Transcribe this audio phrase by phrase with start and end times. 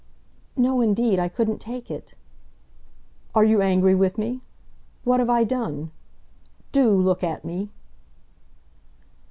[0.57, 2.15] "No, indeed, I couldn't take it."
[3.35, 4.41] "Are you angry with me?
[5.03, 5.91] What have I done?
[6.71, 7.69] Do look at me."